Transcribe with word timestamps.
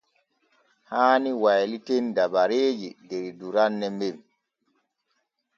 Haani 0.89 1.31
wayliten 1.43 2.05
dabareeji 2.15 2.89
der 3.09 3.23
duranne 3.39 3.87
men. 3.99 4.17